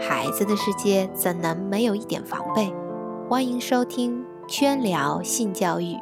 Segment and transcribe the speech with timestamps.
[0.00, 2.72] 孩子的世界怎能没有一点防备？
[3.28, 5.96] 欢迎收听圈聊性教育。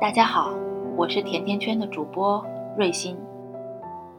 [0.00, 0.54] 大家好，
[0.96, 2.44] 我是甜甜圈的主播
[2.76, 3.16] 瑞欣。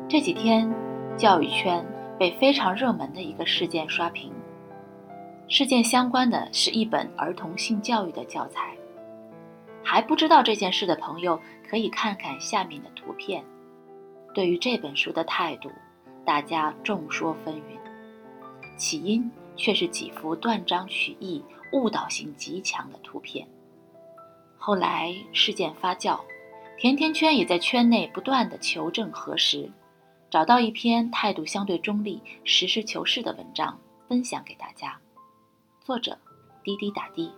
[0.08, 0.72] 这几天，
[1.18, 1.86] 教育圈
[2.20, 4.32] 被非常热门的一个事件刷屏。
[5.48, 8.77] 事件相关的是一本儿童性教育的教材。
[9.90, 13.42] 还不知道这件事的朋友，可以看看下面的图片。
[14.34, 15.72] 对于这本书的态度，
[16.26, 17.80] 大家众说纷纭。
[18.76, 23.48] 起因却是几幅断章取义、误导性极强的图片。
[24.58, 26.20] 后来事件发酵，
[26.78, 29.72] 甜甜圈也在圈内不断的求证核实，
[30.30, 35.00] 找到一篇态度相对中立、实事求是的文章，分享给大家。
[35.80, 36.18] 作者：
[36.62, 37.32] 滴滴打的。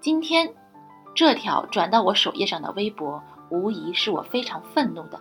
[0.00, 0.52] 今天，
[1.14, 5.20] 这条转到我首页上的微博，无疑是我非常愤怒的。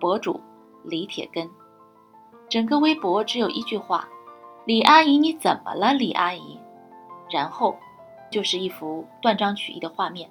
[0.00, 0.40] 博主
[0.82, 1.48] 李铁根，
[2.48, 4.08] 整个微博只有一句话
[4.64, 6.58] ：“李阿姨，你怎么了，李阿姨？”
[7.30, 7.76] 然后，
[8.30, 10.30] 就是一幅断章取义的画面。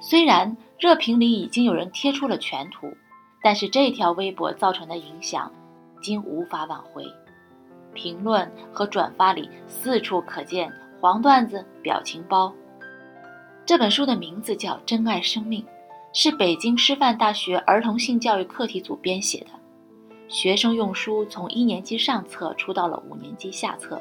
[0.00, 2.86] 虽然热评里已经有人贴出了全图，
[3.42, 5.52] 但是这条微博造成的影响，
[5.98, 7.04] 已经无法挽回。
[7.92, 12.52] 评论和转发里四处可见黄段子、表情包。
[13.68, 15.62] 这本书的名字叫《珍爱生命》，
[16.14, 19.48] 是北京师范大学儿童性教育课题组编写的。
[20.26, 24.00] 学生用书从一年级上册出到了五年级下册。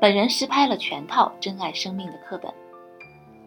[0.00, 2.48] 本人实拍了全套《珍爱生命》的课本。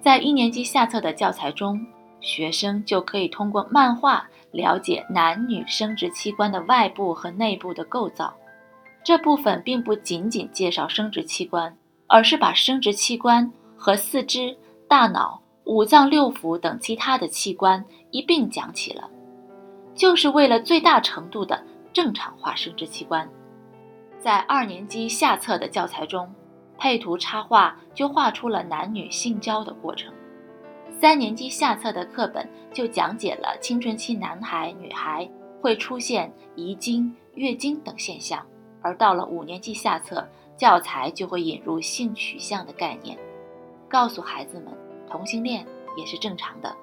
[0.01, 1.79] 在一年级下册的教材中，
[2.19, 8.35] 学生就可以通过漫画了解男女生殖器官的外部和内部的构造。
[9.05, 11.73] 这部分并不仅仅介绍生殖器官，
[12.07, 14.53] 而是把生殖器官和四肢、
[14.87, 19.09] 大脑、五脏六腑等其他的器官一并讲起了，
[19.93, 23.29] 就是为了最大程度的正常化生殖器官。
[24.19, 26.33] 在二年级下册的教材中，
[26.77, 30.09] 配图插画就画出了男女性交的过程；
[30.99, 35.29] 三年级下册的课本就讲解了青春期男孩、女孩
[35.61, 38.41] 会出现遗精、月经等现象。
[38.81, 43.17] 而到了五年级下册，教材就会引入性取向的概念，
[43.87, 44.73] 告诉孩子们
[45.09, 45.65] 同性恋
[45.95, 46.75] 也是正常的。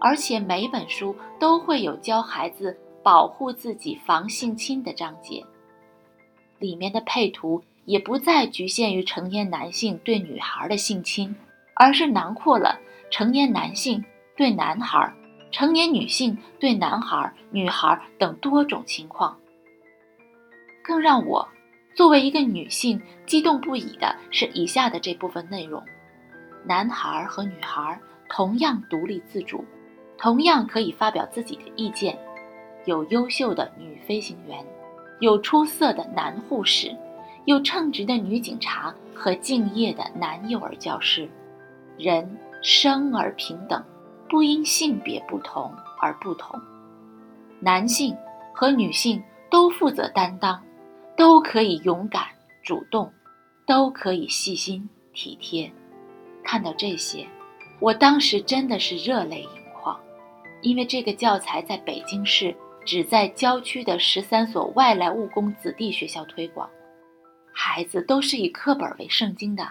[0.00, 5.42] 而且每本书都会有教孩子保护自己、防性侵的章节。
[6.58, 11.34] 里面的配图也不再局限于成年男性对女孩的性侵，
[11.74, 12.78] 而是囊括了
[13.10, 14.04] 成年男性
[14.36, 15.12] 对男孩、
[15.50, 19.36] 成年女性对男孩、女孩等多种情况。
[20.82, 21.48] 更让我
[21.94, 25.82] 作为一个女性激动不已的是以下的这部分内容：
[26.66, 29.64] 男孩和女孩同样独立自主，
[30.18, 32.18] 同样可以发表自己的意见。
[32.84, 34.64] 有优秀的女飞行员，
[35.20, 36.94] 有出色的男护士，
[37.44, 41.28] 有称职的女警察和敬业的男幼儿教师。
[41.96, 43.82] 人生而平等，
[44.28, 46.60] 不因性别不同而不同。
[47.60, 48.16] 男性
[48.52, 50.60] 和女性都负责担当。
[51.16, 52.24] 都可以勇敢
[52.62, 53.10] 主动，
[53.64, 55.72] 都可以细心体贴。
[56.46, 57.26] 看到这些，
[57.80, 59.98] 我当时真的是热泪盈眶，
[60.62, 66.70] 因为这个教材在北京市只在郊区的十三所外来务工子弟学校推广，
[67.52, 69.66] 孩子都是以课本为圣经的。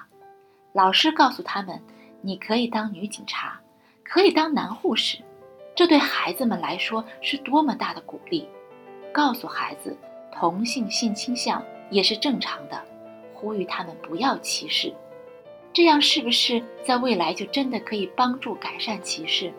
[0.74, 1.82] 老师告诉他们
[2.22, 3.58] ：“你可以当女警察，
[4.04, 5.18] 可以当男护士。”
[5.74, 8.46] 这对孩子们来说是多么大的鼓励！
[9.14, 9.98] 告诉孩子。
[10.38, 12.78] 同性性倾向也是正常的，
[13.34, 14.94] 呼吁他们不要歧视，
[15.76, 19.52] 这样是不是在未来就真的可以帮助改善歧视？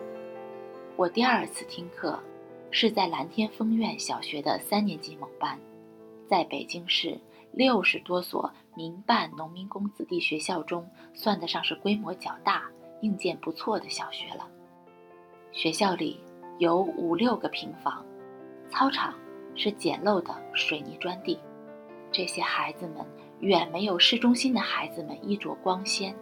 [0.95, 2.19] 我第二次听课
[2.71, 5.59] 是在蓝天丰苑小学的三年级某班，
[6.27, 7.19] 在北京市
[7.51, 12.63] 六十多所民办农民工子弟学校中，算得上是规模较大、
[13.01, 14.49] 硬件不错的小学了。
[15.51, 16.19] 学校里
[16.57, 18.03] 有五六个平房，
[18.71, 19.13] 操场。
[19.59, 21.39] 是简陋的水泥砖地，
[22.11, 23.03] 这些孩子们
[23.39, 26.15] 远没有市中心的孩子们衣着光鲜。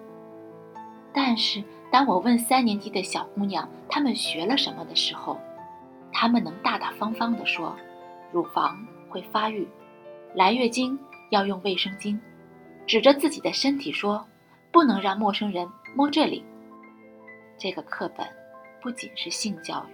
[1.13, 5.37] 但是，当我问三年级的小姑娘她们学了什么的时候，
[6.11, 7.75] 她们能大大方方地说
[8.33, 9.67] ：“乳房会发育，
[10.33, 12.19] 来月经要用卫生巾，
[12.85, 14.25] 指着自己的身体说，
[14.71, 16.43] 不能让陌生人摸这里。”
[17.57, 18.27] 这个课本
[18.81, 19.93] 不仅是性教育，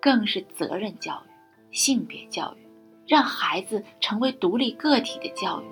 [0.00, 1.28] 更是责任教育。
[1.70, 2.66] 性别教育，
[3.06, 5.64] 让孩子成为独立个体的教育。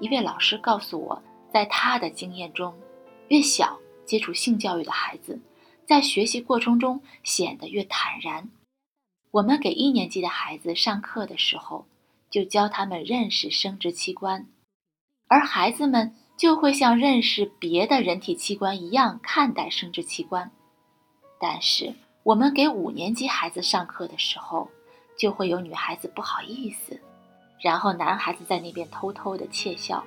[0.00, 1.22] 一位老师告诉我，
[1.52, 2.74] 在他的经验中，
[3.28, 5.40] 越小接触性教育的孩子，
[5.86, 8.48] 在学习过程中显得越坦然。
[9.30, 11.86] 我们给一年级的孩子上课的时候，
[12.30, 14.46] 就教他们认识生殖器官，
[15.26, 20.50] 而孩子们就会像认识别的人体器官一样看待生殖器官。
[21.40, 24.68] 但是，我们给五年级孩子上课的时候，
[25.18, 27.00] 就会有女孩子不好意思，
[27.60, 30.04] 然后男孩子在那边偷偷的窃笑。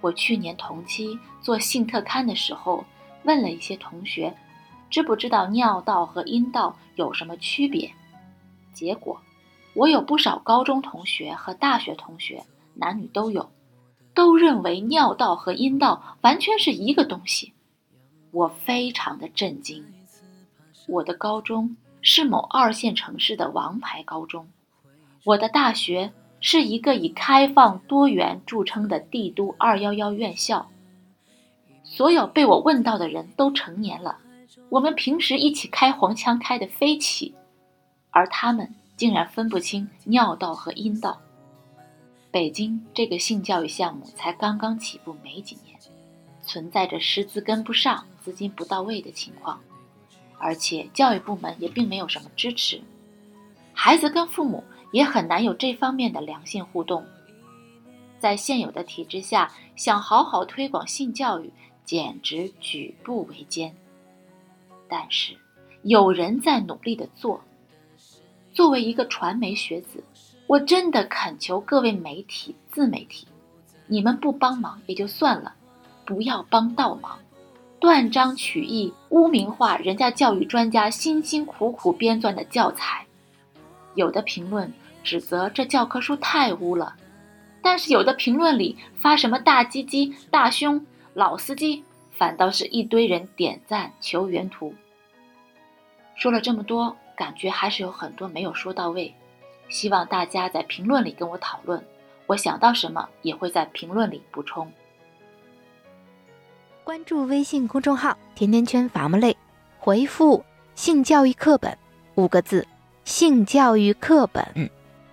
[0.00, 2.84] 我去年同期做性特刊的时候，
[3.24, 4.34] 问了一些同学，
[4.88, 7.92] 知不知道尿道和阴道有什么区别？
[8.72, 9.20] 结果，
[9.74, 12.44] 我有不少高中同学和大学同学，
[12.74, 13.50] 男女都有，
[14.14, 17.52] 都认为尿道和阴道完全是一个东西。
[18.30, 19.84] 我非常的震惊。
[20.88, 24.48] 我的高中是某二线城市的王牌高中，
[25.24, 30.70] 我的大学是一个以开放多元著称的帝都二幺幺院校。
[31.84, 34.18] 所有被我问到的人都成年了，
[34.68, 37.34] 我们平时一起开黄腔开的飞起，
[38.10, 41.20] 而他们竟然分不清尿道和阴道。
[42.30, 45.76] 北京这个性教育项目才刚刚起步没几年，
[46.42, 49.60] 存在着师资跟不上、资金不到位的情况。
[50.38, 52.80] 而且教育部门也并没有什么支持，
[53.74, 57.04] 孩子跟父母也很难有这方面的良性互动。
[58.18, 61.50] 在现有的体制下，想好好推广性教育，
[61.84, 63.74] 简直举步维艰。
[64.88, 65.34] 但是
[65.82, 67.40] 有人在努力的做。
[68.52, 70.02] 作为一个传媒学子，
[70.46, 73.26] 我真的恳求各位媒体、自媒体，
[73.86, 75.54] 你们不帮忙也就算了，
[76.04, 77.18] 不要帮倒忙。
[77.78, 83.06] 断章取义、污名化人家教育专家辛辛苦苦编撰的教材，
[83.94, 84.72] 有的评论
[85.02, 86.94] 指责这教科书太污了，
[87.62, 90.84] 但是有的评论里发什么大鸡鸡、大胸、
[91.14, 94.74] 老司机，反倒是一堆人点赞求原图。
[96.14, 99.14] 说了这么多，感觉还是有很多没有说到位，
[99.68, 101.82] 希望大家在评论里跟我讨论，
[102.26, 104.70] 我想到什么也会在评论里补充。
[106.84, 109.36] 关注微信公众号“甜甜圈伐木累”，
[109.78, 110.44] 回复
[110.74, 111.76] “性教育课本”
[112.16, 112.66] 五个字
[113.04, 114.70] ，“性教育课本”，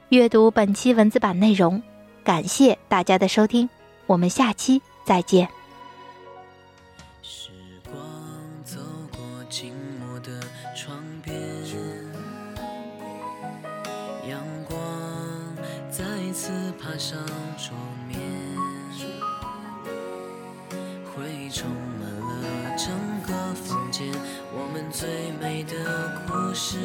[0.09, 1.81] 阅读本期文字版内容。
[2.23, 3.69] 感谢大家的收听，
[4.05, 5.47] 我们下期再见。
[7.21, 7.49] 时
[7.85, 7.95] 光
[8.63, 8.77] 走
[9.11, 10.39] 过静默的
[10.75, 11.35] 窗边，
[14.29, 14.77] 阳光
[15.89, 16.03] 再
[16.33, 16.51] 次
[16.81, 17.17] 爬上
[17.57, 17.75] 桌
[18.07, 18.17] 面。
[21.49, 22.93] 充满了整
[23.25, 24.05] 个房间，
[24.53, 25.73] 我们最美的
[26.27, 26.77] 故事，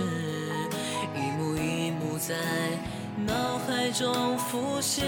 [1.14, 2.34] 一幕一幕在
[3.26, 5.06] 脑海中浮现。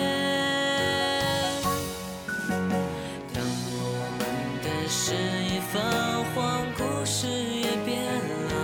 [3.33, 3.77] 当我
[4.19, 4.23] 们
[4.63, 5.15] 的诗
[5.49, 5.81] 已泛
[6.35, 8.03] 黄，故事也变
[8.51, 8.55] 老，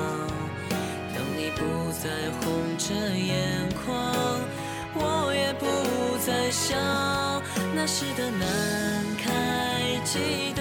[1.15, 1.61] 当你不
[1.93, 2.09] 再
[2.41, 3.89] 红着眼眶，
[4.95, 5.67] 我也不
[6.25, 6.79] 再想
[7.75, 8.47] 那时的难
[9.17, 10.60] 开记得。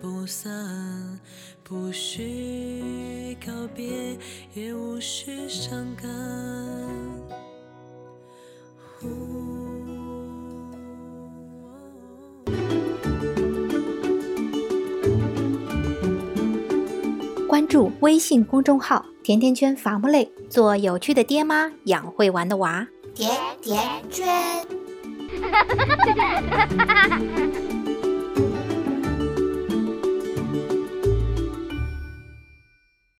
[0.00, 1.20] 不散，
[1.62, 4.18] 不需告别，
[4.54, 6.08] 也无需伤感。
[17.48, 22.86] 关注微信公众号“甜甜圈伐木累”，做有趣的爹妈，养会玩的娃。
[23.14, 23.30] 甜
[23.62, 24.26] 甜圈。
[25.40, 27.20] 哈哈哈哈哈！